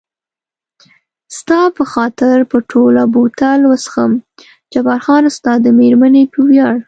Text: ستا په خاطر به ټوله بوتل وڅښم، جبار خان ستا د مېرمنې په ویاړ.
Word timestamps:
ستا 1.37 1.59
په 1.77 1.83
خاطر 1.93 2.35
به 2.49 2.57
ټوله 2.69 3.03
بوتل 3.13 3.59
وڅښم، 3.65 4.11
جبار 4.73 4.99
خان 5.05 5.23
ستا 5.37 5.53
د 5.65 5.67
مېرمنې 5.79 6.23
په 6.33 6.39
ویاړ. 6.47 6.75